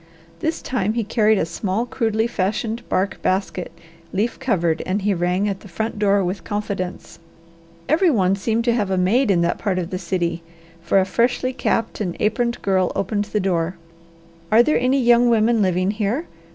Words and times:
This 0.39 0.63
time 0.63 0.93
he 0.93 1.03
carried 1.03 1.37
a 1.37 1.45
small, 1.45 1.85
crudely 1.85 2.25
fashioned 2.25 2.81
bark 2.89 3.21
basket, 3.21 3.71
leaf 4.11 4.39
covered, 4.39 4.81
and 4.83 5.03
he 5.03 5.13
rang 5.13 5.47
at 5.47 5.59
the 5.59 5.67
front 5.67 5.99
door 5.99 6.23
with 6.23 6.43
confidence. 6.43 7.19
Every 7.87 8.09
one 8.09 8.35
seemed 8.35 8.63
to 8.65 8.73
have 8.73 8.89
a 8.89 8.97
maid 8.97 9.29
in 9.29 9.41
that 9.41 9.59
part 9.59 9.77
of 9.77 9.91
the 9.91 9.99
city, 9.99 10.41
for 10.81 10.99
a 10.99 11.05
freshly 11.05 11.53
capped 11.53 12.01
and 12.01 12.17
aproned 12.19 12.63
girl 12.63 12.91
opened 12.95 13.25
the 13.25 13.39
door. 13.39 13.75
"Are 14.51 14.63
there 14.63 14.79
any 14.79 14.99
young 14.99 15.29
women 15.29 15.61
living 15.61 15.91
here?" 15.91 16.25